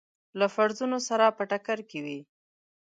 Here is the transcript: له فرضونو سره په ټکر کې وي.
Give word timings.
له 0.39 0.47
فرضونو 0.55 0.97
سره 1.09 1.25
په 1.37 1.43
ټکر 1.51 1.79
کې 1.89 1.99
وي. 2.05 2.19